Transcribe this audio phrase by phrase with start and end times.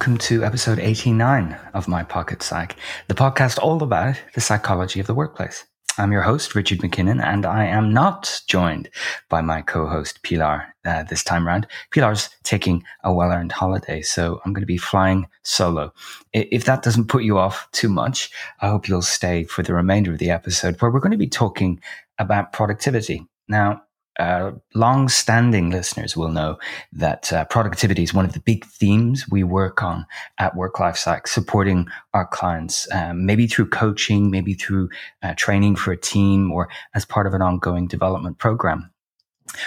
[0.00, 2.74] welcome to episode 89 of My Pocket Psych,
[3.08, 5.66] the podcast all about the psychology of the workplace.
[5.98, 8.88] I'm your host, Richard MacKinnon, and I am not joined
[9.28, 11.66] by my co-host, Pilar, uh, this time around.
[11.90, 15.92] Pilar's taking a well-earned holiday, so I'm going to be flying solo.
[16.32, 18.30] If that doesn't put you off too much,
[18.62, 21.28] I hope you'll stay for the remainder of the episode where we're going to be
[21.28, 21.78] talking
[22.18, 23.26] about productivity.
[23.48, 23.82] Now,
[24.18, 26.58] uh, long-standing listeners will know
[26.92, 30.06] that uh, productivity is one of the big themes we work on
[30.38, 34.88] at Work Life Psych, supporting our clients, um, maybe through coaching, maybe through
[35.22, 38.90] uh, training for a team, or as part of an ongoing development program.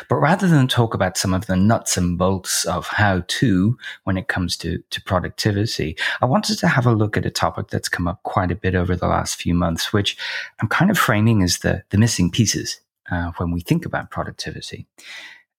[0.10, 4.18] But rather than talk about some of the nuts and bolts of how to when
[4.18, 7.90] it comes to, to productivity, I wanted to have a look at a topic that's
[7.90, 10.16] come up quite a bit over the last few months, which
[10.62, 12.80] I'm kind of framing as the, the missing pieces
[13.14, 14.88] uh, when we think about productivity.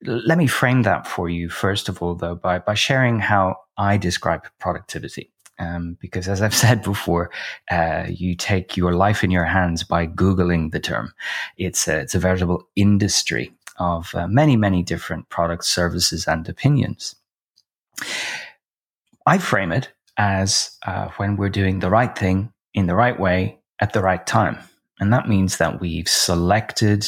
[0.02, 3.96] Let me frame that for you, first of all, though, by, by sharing how I
[3.96, 5.30] describe productivity.
[5.58, 7.30] Um, because as I've said before,
[7.70, 11.14] uh, you take your life in your hands by Googling the term.
[11.56, 17.14] It's a, it's a veritable industry of uh, many, many different products, services, and opinions.
[19.26, 23.58] I frame it as uh, when we're doing the right thing in the right way
[23.80, 24.58] at the right time.
[25.00, 27.06] And that means that we've selected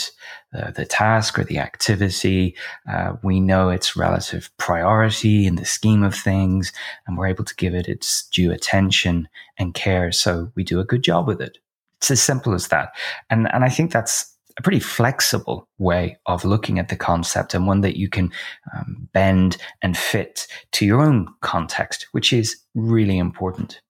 [0.57, 2.57] uh, the task or the activity.
[2.91, 6.73] Uh, we know its relative priority in the scheme of things,
[7.07, 9.29] and we're able to give it its due attention
[9.59, 10.11] and care.
[10.11, 11.59] So we do a good job with it.
[11.99, 12.91] It's as simple as that.
[13.31, 17.67] And, and I think that's a pretty flexible way of looking at the concept and
[17.67, 18.33] one that you can
[18.75, 23.81] um, bend and fit to your own context, which is really important.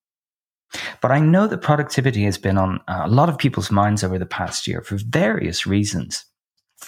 [1.01, 4.19] But I know that productivity has been on uh, a lot of people's minds over
[4.19, 6.25] the past year for various reasons.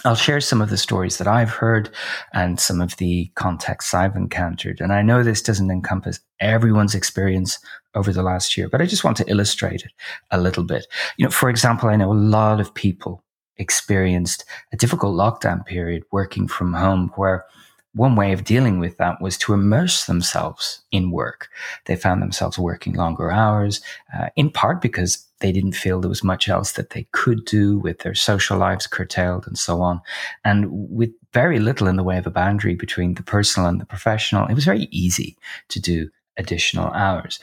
[0.05, 1.89] I'll share some of the stories that I've heard
[2.33, 4.79] and some of the contexts I've encountered.
[4.81, 7.57] And I know this doesn't encompass everyone's experience
[7.95, 9.91] over the last year, but I just want to illustrate it
[10.31, 10.85] a little bit.
[11.17, 13.23] You know, for example, I know a lot of people
[13.57, 17.45] experienced a difficult lockdown period working from home where
[17.93, 21.49] one way of dealing with that was to immerse themselves in work.
[21.85, 23.81] They found themselves working longer hours,
[24.15, 27.79] uh, in part because they didn't feel there was much else that they could do
[27.79, 30.01] with their social lives curtailed and so on.
[30.43, 33.85] And with very little in the way of a boundary between the personal and the
[33.85, 35.37] professional, it was very easy
[35.69, 37.39] to do additional hours.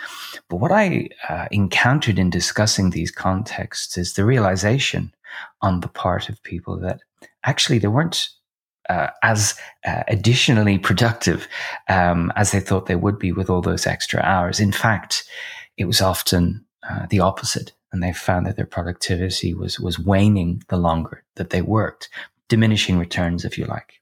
[0.48, 5.12] But what I uh, encountered in discussing these contexts is the realization
[5.60, 7.00] on the part of people that
[7.44, 8.28] actually they weren't
[8.88, 9.54] uh, as
[9.84, 11.48] uh, additionally productive
[11.88, 14.60] um, as they thought they would be with all those extra hours.
[14.60, 15.24] In fact,
[15.76, 20.62] it was often uh, the opposite, and they found that their productivity was was waning
[20.68, 22.08] the longer that they worked,
[22.48, 23.94] diminishing returns, if you like.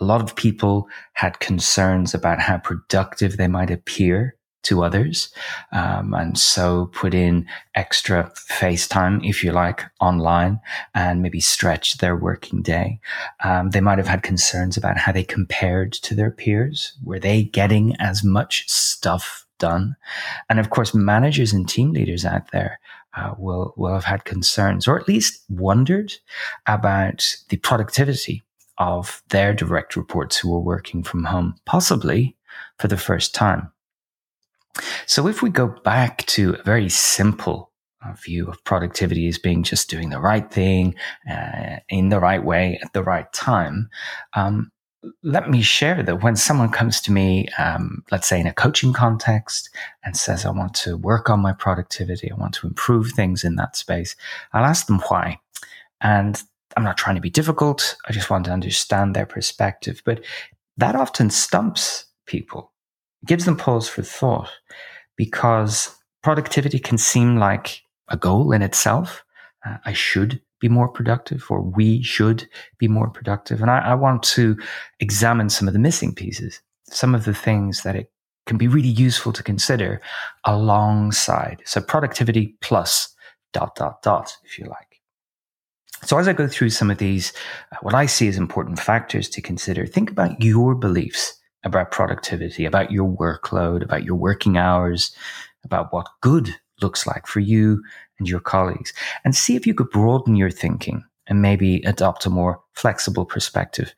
[0.00, 5.32] A lot of people had concerns about how productive they might appear to others.
[5.72, 10.60] Um, and so put in extra face time, if you like, online
[10.94, 13.00] and maybe stretch their working day.
[13.44, 16.92] Um, they might have had concerns about how they compared to their peers.
[17.02, 19.96] Were they getting as much stuff done?
[20.48, 22.80] And of course, managers and team leaders out there
[23.16, 26.12] uh, will, will have had concerns or at least wondered
[26.66, 28.42] about the productivity
[28.78, 32.36] of their direct reports who were working from home, possibly
[32.78, 33.70] for the first time.
[35.06, 37.72] So if we go back to a very simple
[38.04, 40.94] uh, view of productivity as being just doing the right thing
[41.30, 43.88] uh, in the right way at the right time,
[44.34, 44.70] um,
[45.22, 48.92] let me share that when someone comes to me, um, let's say in a coaching
[48.92, 49.70] context,
[50.04, 53.56] and says, I want to work on my productivity, I want to improve things in
[53.56, 54.16] that space,
[54.52, 55.38] I'll ask them why.
[56.00, 56.42] And
[56.76, 60.02] I'm not trying to be difficult, I just want to understand their perspective.
[60.04, 60.24] But
[60.76, 62.72] that often stumps people
[63.26, 64.50] gives them pause for thought
[65.16, 69.24] because productivity can seem like a goal in itself.
[69.66, 72.48] Uh, I should be more productive or we should
[72.78, 73.60] be more productive.
[73.60, 74.56] And I, I want to
[75.00, 78.10] examine some of the missing pieces, some of the things that it
[78.46, 80.00] can be really useful to consider
[80.44, 81.62] alongside.
[81.64, 83.14] So productivity plus
[83.52, 85.00] dot, dot, dot, if you like.
[86.04, 87.32] So as I go through some of these,
[87.72, 91.34] uh, what I see as important factors to consider, think about your beliefs
[91.68, 95.14] about productivity, about your workload, about your working hours,
[95.64, 97.80] about what good looks like for you
[98.18, 98.92] and your colleagues,
[99.24, 103.94] and see if you could broaden your thinking and maybe adopt a more flexible perspective.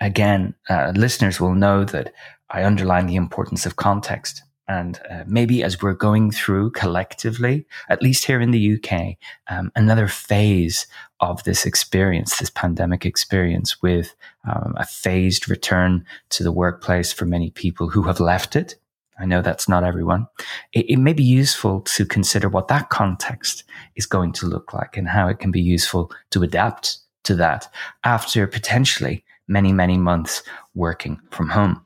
[0.00, 2.12] Again, uh, listeners will know that
[2.50, 4.43] I underline the importance of context.
[4.66, 9.16] And uh, maybe as we're going through collectively, at least here in the UK,
[9.48, 10.86] um, another phase
[11.20, 14.14] of this experience, this pandemic experience, with
[14.48, 18.76] um, a phased return to the workplace for many people who have left it
[19.18, 20.26] I know that's not everyone.
[20.72, 23.64] It, it, may be useful to consider what that context
[23.94, 27.68] is going to look like and how it can be useful to adapt to that
[28.02, 30.42] after potentially many, many months
[30.74, 31.80] working from home.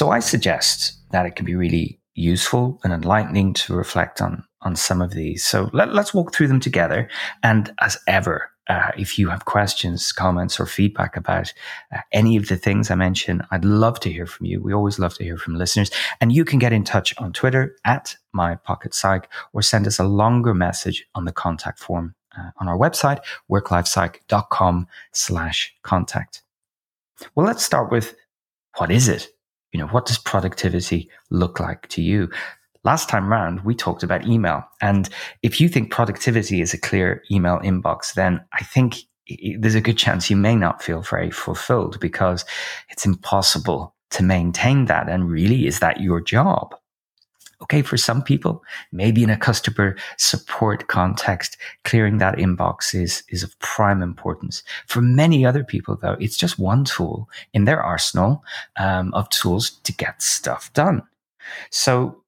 [0.00, 4.74] So I suggest that it can be really useful and enlightening to reflect on on
[4.74, 5.44] some of these.
[5.44, 7.06] So let, us walk through them together.
[7.42, 11.52] And as ever, uh, if you have questions, comments, or feedback about
[11.94, 14.62] uh, any of the things I mentioned, I'd love to hear from you.
[14.62, 15.90] We always love to hear from listeners.
[16.18, 19.98] And you can get in touch on Twitter at my pocket psych or send us
[19.98, 23.18] a longer message on the contact form uh, on our website,
[23.50, 26.42] worklifepsych.com slash contact.
[27.34, 28.16] Well, let's start with
[28.78, 29.28] what is it?
[29.72, 32.30] You know, what does productivity look like to you?
[32.82, 34.64] Last time round, we talked about email.
[34.80, 35.08] And
[35.42, 38.96] if you think productivity is a clear email inbox, then I think
[39.58, 42.44] there's a good chance you may not feel very fulfilled because
[42.88, 45.08] it's impossible to maintain that.
[45.08, 46.74] And really, is that your job?
[47.62, 53.42] Okay, for some people, maybe in a customer support context, clearing that inbox is, is
[53.42, 54.62] of prime importance.
[54.86, 58.42] For many other people, though, it's just one tool in their arsenal
[58.78, 61.02] um, of tools to get stuff done.
[61.70, 62.22] So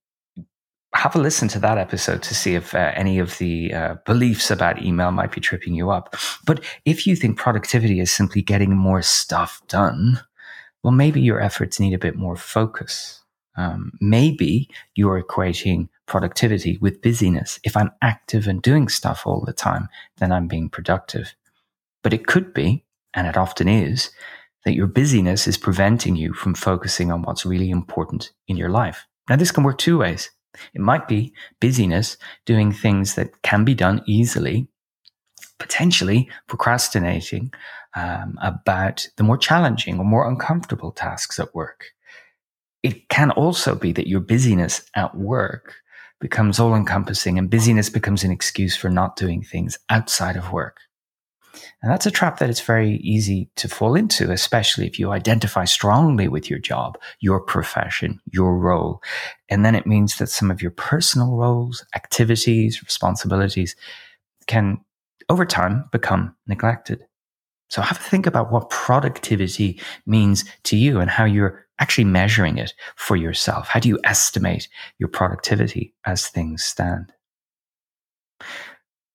[0.95, 4.51] have a listen to that episode to see if uh, any of the uh, beliefs
[4.51, 6.15] about email might be tripping you up.
[6.45, 10.21] But if you think productivity is simply getting more stuff done,
[10.83, 13.22] well, maybe your efforts need a bit more focus.
[13.57, 17.61] Um, maybe you're equating productivity with busyness.
[17.65, 19.89] If I'm active and doing stuff all the time,
[20.19, 21.35] then I'm being productive.
[22.03, 22.85] But it could be,
[23.15, 24.11] and it often is,
[24.65, 29.07] that your busyness is preventing you from focusing on what's really important in your life.
[29.29, 30.31] Now, this can work two ways.
[30.75, 34.69] It might be busyness, doing things that can be done easily,
[35.59, 37.53] potentially procrastinating
[37.95, 41.87] um, about the more challenging or more uncomfortable tasks at work
[42.83, 45.75] it can also be that your busyness at work
[46.21, 50.79] becomes all encompassing and busyness becomes an excuse for not doing things outside of work.
[51.83, 55.65] And that's a trap that it's very easy to fall into, especially if you identify
[55.65, 59.03] strongly with your job, your profession, your role.
[59.49, 63.77] And then it means that some of your personal roles, activities, responsibilities
[64.47, 64.79] can
[65.29, 67.05] over time become neglected.
[67.73, 72.59] So have a think about what productivity means to you and how you're actually measuring
[72.59, 73.67] it for yourself?
[73.67, 77.15] How do you estimate your productivity as things stand?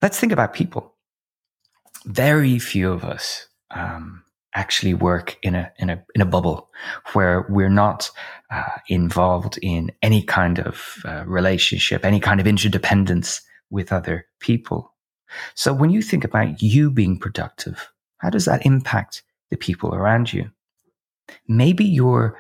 [0.02, 0.96] Let's think about people.
[2.06, 4.24] Very few of us um,
[4.56, 6.72] actually work in a in a in a bubble
[7.14, 8.10] where we're not
[8.50, 13.40] uh, involved in any kind of uh, relationship, any kind of interdependence
[13.70, 14.96] with other people.
[15.54, 20.34] So when you think about you being productive, how does that impact the people around
[20.34, 20.52] you?
[21.48, 22.38] Maybe you're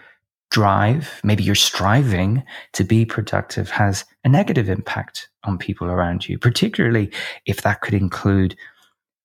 [0.49, 2.43] drive, maybe you're striving
[2.73, 7.11] to be productive has a negative impact on people around you, particularly
[7.45, 8.55] if that could include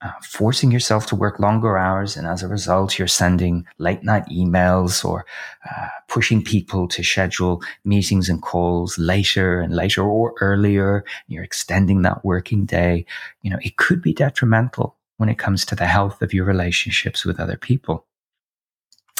[0.02, 2.16] uh, forcing yourself to work longer hours.
[2.16, 5.25] And as a result, you're sending late night emails or
[5.71, 10.97] uh, pushing people to schedule meetings and calls later and later or earlier.
[10.97, 13.06] And You're extending that working day.
[13.42, 17.25] You know, it could be detrimental when it comes to the health of your relationships
[17.25, 18.07] with other people.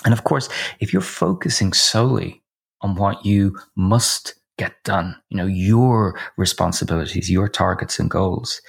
[0.05, 0.49] And of course,
[0.81, 2.43] if you're focusing solely
[2.81, 8.61] on what you must get done, you know, your responsibilities, your targets and goals,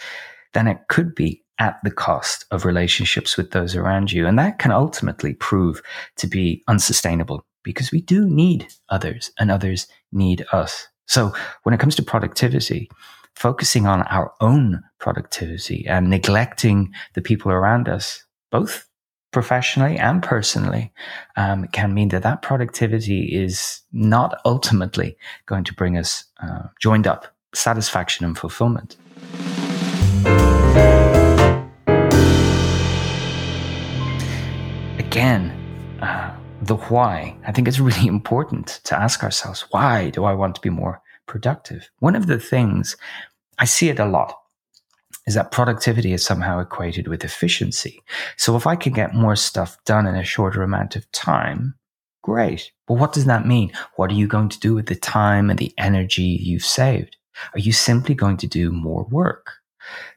[0.54, 4.28] then it could be at the cost of relationships with those around you.
[4.28, 5.82] And that can ultimately prove
[6.18, 10.88] to be unsustainable because we do need others and others need us.
[11.08, 12.90] So when it comes to productivity,
[13.36, 18.88] focusing on our own productivity and neglecting the people around us, both
[19.32, 20.94] professionally and personally
[21.36, 27.08] um, can mean that that productivity is not ultimately going to bring us uh, joined
[27.08, 28.96] up satisfaction and fulfillment.
[35.00, 35.52] Again,
[36.02, 37.36] uh, the why.
[37.46, 41.02] I think it's really important to ask ourselves why do I want to be more
[41.26, 41.90] productive?
[42.00, 42.98] One of the things
[43.60, 44.36] I see it a lot
[45.26, 48.04] is that productivity is somehow equated with efficiency.
[48.38, 51.76] So if I can get more stuff done in a shorter amount of time,
[52.22, 52.72] great.
[52.88, 53.72] But what does that mean?
[53.96, 57.16] What are you going to do with the time and the energy you've saved?
[57.54, 59.52] Are you simply going to do more work?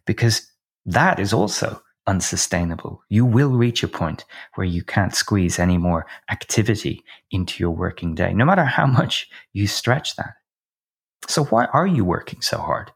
[0.07, 0.51] Because
[0.87, 3.03] that is also unsustainable.
[3.09, 8.15] You will reach a point where you can't squeeze any more activity into your working
[8.15, 10.35] day, no matter how much you stretch that.
[11.29, 12.93] So why are you working so hard?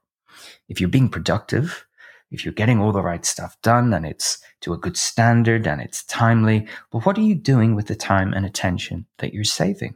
[0.69, 1.85] If you're being productive,
[2.31, 5.81] if you're getting all the right stuff done and it's to a good standard and
[5.81, 9.95] it's timely, but what are you doing with the time and attention that you're saving?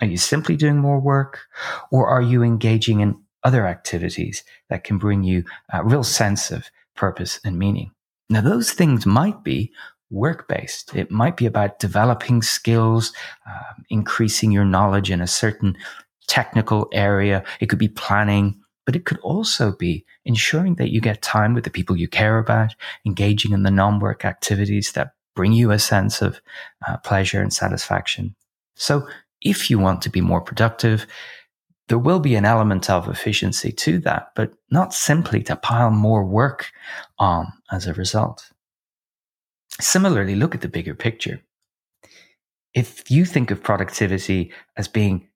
[0.00, 1.40] Are you simply doing more work
[1.90, 6.70] or are you engaging in other activities that can bring you a real sense of
[6.96, 7.92] purpose and meaning?
[8.28, 9.72] Now, those things might be
[10.10, 10.94] work based.
[10.94, 13.12] It might be about developing skills,
[13.46, 15.76] um, increasing your knowledge in a certain
[16.26, 17.44] technical area.
[17.60, 21.64] It could be planning, but it could also be ensuring that you get time with
[21.64, 22.74] the people you care about,
[23.06, 26.40] engaging in the non work activities that bring you a sense of
[26.86, 28.34] uh, pleasure and satisfaction.
[28.76, 29.06] So
[29.42, 31.06] if you want to be more productive,
[31.88, 36.24] there will be an element of efficiency to that, but not simply to pile more
[36.24, 36.70] work
[37.18, 38.50] on as a result.
[39.80, 41.42] Similarly, look at the bigger picture.
[42.72, 45.28] If you think of productivity as being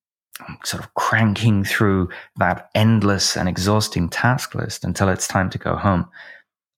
[0.64, 5.76] sort of cranking through that endless and exhausting task list until it's time to go
[5.76, 6.08] home,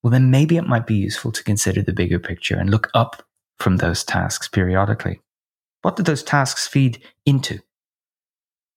[0.02, 3.22] well, then maybe it might be useful to consider the bigger picture and look up
[3.58, 5.20] from those tasks periodically.
[5.82, 7.60] What do those tasks feed into?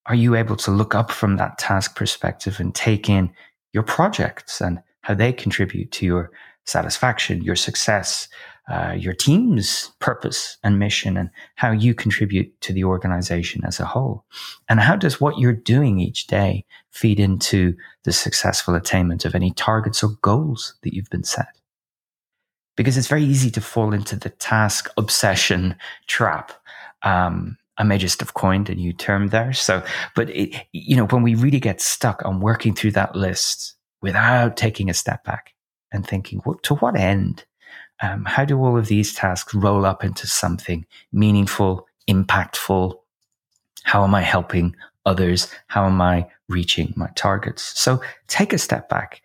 [0.05, 3.31] Are you able to look up from that task perspective and take in
[3.71, 6.31] your projects and how they contribute to your
[6.65, 8.27] satisfaction, your success,
[8.69, 13.85] uh, your team's purpose and mission, and how you contribute to the organization as a
[13.85, 14.25] whole?
[14.69, 19.51] And how does what you're doing each day feed into the successful attainment of any
[19.51, 21.59] targets or goals that you've been set?
[22.75, 25.75] Because it's very easy to fall into the task obsession
[26.07, 26.53] trap
[27.03, 29.53] um, I may just have coined a new term there.
[29.53, 29.83] So,
[30.15, 34.57] but it, you know, when we really get stuck on working through that list without
[34.57, 35.53] taking a step back
[35.91, 37.45] and thinking, well, to what end?
[38.01, 42.95] Um, how do all of these tasks roll up into something meaningful, impactful?
[43.83, 45.51] How am I helping others?
[45.67, 47.79] How am I reaching my targets?
[47.79, 49.21] So take a step back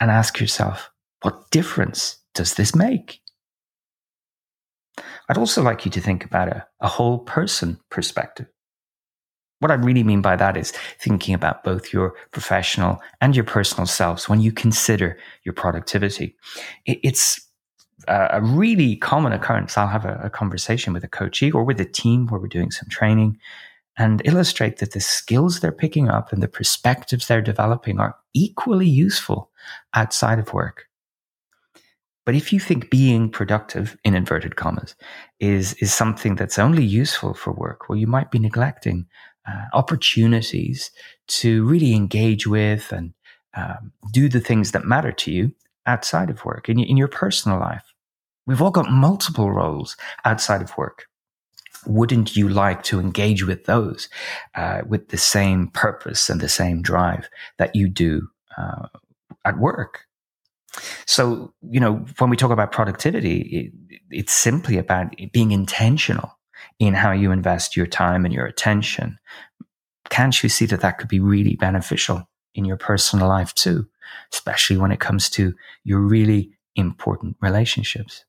[0.00, 0.90] and ask yourself,
[1.22, 3.20] what difference does this make?
[5.28, 8.46] I'd also like you to think about a, a whole person perspective.
[9.60, 13.86] What I really mean by that is thinking about both your professional and your personal
[13.86, 16.34] selves when you consider your productivity.
[16.86, 16.98] It,
[18.10, 19.78] a really common occurrence.
[19.78, 22.70] I'll have a, a conversation with a coachee or with a team where we're doing
[22.70, 23.38] some training
[23.96, 28.88] and illustrate that the skills they're picking up and the perspectives they're developing are equally
[28.88, 29.50] useful
[29.94, 30.86] outside of work.
[32.26, 34.94] But if you think being productive, in inverted commas,
[35.38, 39.06] is, is something that's only useful for work, well, you might be neglecting
[39.48, 40.90] uh, opportunities
[41.28, 43.14] to really engage with and
[43.54, 45.52] um, do the things that matter to you
[45.86, 47.89] outside of work, in, in your personal life.
[48.50, 51.06] We've all got multiple roles outside of work.
[51.86, 54.08] Wouldn't you like to engage with those
[54.56, 57.28] uh, with the same purpose and the same drive
[57.58, 58.28] that you do
[58.58, 58.88] uh,
[59.44, 60.06] at work?
[61.06, 66.36] So, you know, when we talk about productivity, it, it's simply about being intentional
[66.80, 69.16] in how you invest your time and your attention.
[70.08, 73.86] Can't you see that that could be really beneficial in your personal life too,
[74.32, 75.54] especially when it comes to
[75.84, 78.24] your really important relationships?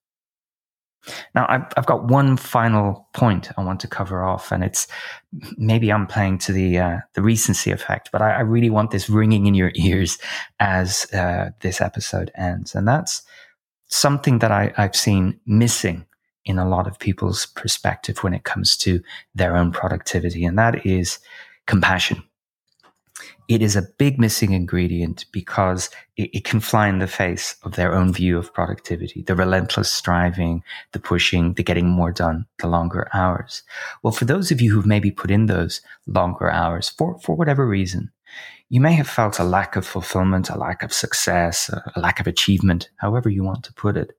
[1.34, 4.88] Now, I've, I've got one final point I want to cover off, and it's
[5.58, 9.10] maybe I'm playing to the uh, the recency effect, but I, I, really want this
[9.10, 10.18] ringing in your ears
[10.60, 13.24] as uh, this episode ends, and that's
[13.88, 16.06] something that I, I've seen missing
[16.46, 19.02] in a lot of people's perspective when it comes to
[19.36, 21.20] their own productivity, and that is
[21.66, 22.24] compassion
[23.52, 27.74] it is a big missing ingredient because it, it, can fly in the face of
[27.74, 32.68] their own view of productivity, the relentless striving, the pushing, the getting more done, the
[32.68, 33.64] longer hours.
[34.04, 37.68] Well, for those of you who've maybe put in those longer hours for, for whatever
[37.68, 38.10] reason,
[38.70, 42.28] you may have felt a lack of fulfillment, a lack of success, a lack of
[42.28, 44.18] achievement, however you want to put it.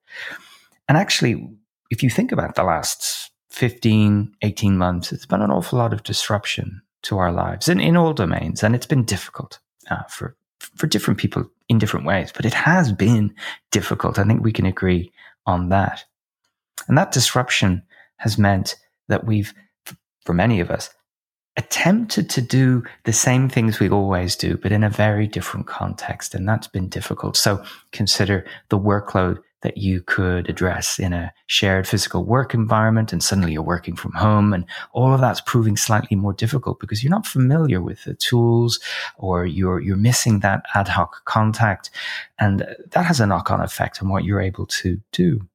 [0.90, 1.48] And actually,
[1.90, 6.02] if you think about the last 15, 18 months, it's been an awful lot of
[6.02, 8.62] disruption to our lives in, in all domains.
[8.62, 9.58] And it's been difficult
[9.90, 10.36] uh, for,
[10.76, 13.34] for different people in different ways, but it has been
[13.70, 14.18] difficult.
[14.18, 15.12] I think we can agree
[15.46, 16.04] on that.
[16.88, 17.82] And that disruption
[18.16, 18.76] has meant
[19.08, 19.52] that we've,
[20.24, 20.90] for many of us,
[21.56, 26.34] attempted to do the same things we always do, but in a very different context.
[26.34, 27.36] And that's been difficult.
[27.36, 33.22] So consider the workload that you could address in a shared physical work environment and
[33.22, 37.10] suddenly you're working from home and all of that's proving slightly more difficult because you're
[37.10, 38.80] not familiar with the tools
[39.16, 41.90] or you're you're missing that ad hoc contact.
[42.38, 45.46] And that has a knock-on effect on what you're able to do.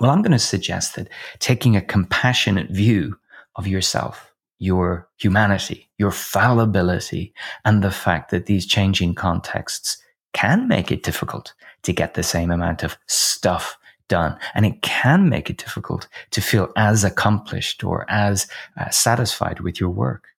[0.00, 3.18] Well i'm going to suggest that taking a compassionate view
[3.56, 10.01] of yourself your humanity your fallibility and the fact that these changing contexts
[10.32, 13.76] can make it difficult to get the same amount of stuff
[14.08, 14.38] done.
[14.54, 18.46] And it can make it difficult to feel as accomplished or as
[18.78, 20.28] uh, satisfied with your work.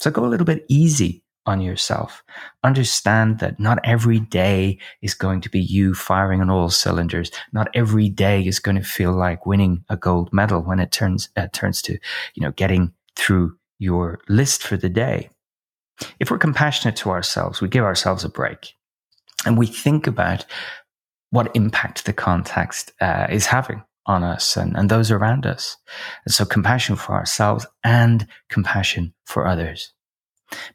[0.00, 2.22] So go a little bit easy on yourself.
[2.64, 7.30] Understand that not every day is going to be you firing on all cylinders.
[7.52, 11.30] Not every day is going to feel like winning a gold medal when it turns
[11.36, 11.92] uh, turns to,
[12.34, 15.30] you know, getting through your list for the day.
[16.20, 18.75] If we're compassionate to ourselves, we give ourselves a break
[19.46, 20.44] and we think about
[21.30, 25.76] what impact the context uh, is having on us and, and those around us.
[26.24, 29.92] And so compassion for ourselves and compassion for others.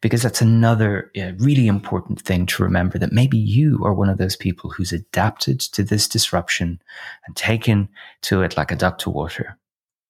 [0.01, 4.17] Because that's another uh, really important thing to remember that maybe you are one of
[4.17, 6.81] those people who's adapted to this disruption
[7.25, 7.87] and taken
[8.23, 9.57] to it like a duck to water.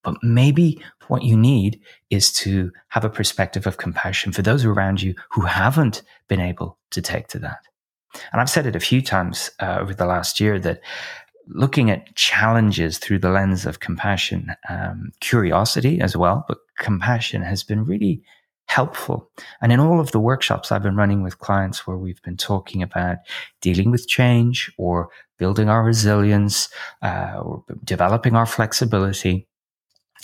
[0.04, 5.04] But maybe what you need is to have a perspective of compassion for those around
[5.04, 7.60] you who haven't been able to take to that.
[8.32, 10.82] And I've said it a few times uh, over the last year that
[11.48, 17.64] looking at challenges through the lens of compassion, um, curiosity as well, but compassion has
[17.64, 18.22] been really
[18.68, 19.30] helpful.
[19.62, 22.82] And in all of the workshops I've been running with clients where we've been talking
[22.82, 23.18] about
[23.60, 26.70] dealing with change or building our resilience
[27.02, 29.48] uh, or developing our flexibility,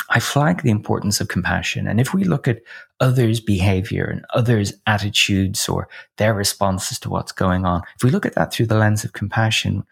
[0.10, 1.88] I flag the importance of compassion.
[1.88, 2.62] And if we look at
[3.00, 8.26] others' behavior and others' attitudes or their responses to what's going on, if we look
[8.26, 9.84] at that through the lens of compassion,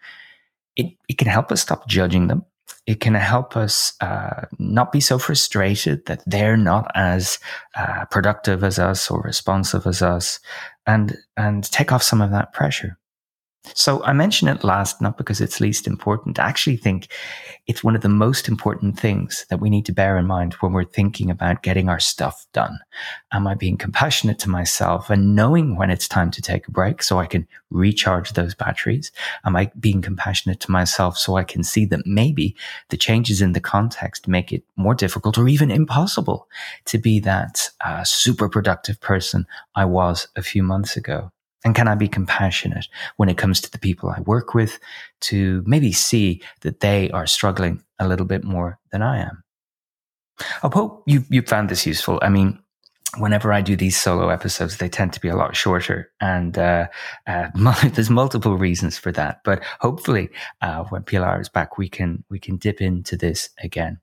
[0.76, 2.44] it, it can help us stop judging them.
[2.86, 7.38] It can help us uh, not be so frustrated that they're not as
[7.74, 10.38] uh, productive as us or responsive as us,
[10.86, 12.96] and and take off some of that pressure.
[13.74, 16.38] So I mention it last, not because it's least important.
[16.38, 17.08] I actually think
[17.66, 20.72] it's one of the most important things that we need to bear in mind when
[20.72, 22.78] we're thinking about getting our stuff done.
[23.32, 27.02] Am I being compassionate to myself and knowing when it's time to take a break
[27.02, 29.10] so I can recharge those batteries?
[29.44, 32.56] Am I being compassionate to myself so I can see that maybe
[32.90, 36.48] the changes in the context make it more difficult or even impossible
[36.86, 41.32] to be that uh, super productive person I was a few months ago?
[41.64, 44.78] And can I be compassionate when it comes to the people I work with
[45.22, 49.42] to maybe see that they are struggling a little bit more than I am?
[50.62, 52.18] I hope you, you found this useful.
[52.22, 52.58] I mean,
[53.18, 56.86] whenever I do these solo episodes, they tend to be a lot shorter, and uh,
[57.26, 57.48] uh,
[57.88, 59.40] there's multiple reasons for that.
[59.44, 60.28] But hopefully,
[60.60, 63.98] uh, when Pilar is back, we can we can dip into this again.